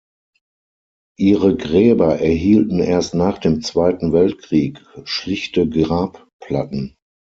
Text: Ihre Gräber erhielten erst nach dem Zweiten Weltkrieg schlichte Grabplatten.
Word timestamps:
Ihre 1.19 1.55
Gräber 1.55 2.17
erhielten 2.17 2.79
erst 2.79 3.13
nach 3.13 3.37
dem 3.37 3.61
Zweiten 3.61 4.11
Weltkrieg 4.13 4.83
schlichte 5.03 5.69
Grabplatten. 5.69 6.95